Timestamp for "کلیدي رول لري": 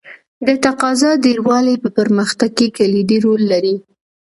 2.77-3.75